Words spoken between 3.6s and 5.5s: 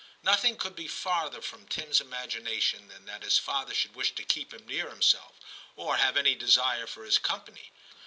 should wish to keep him near himself,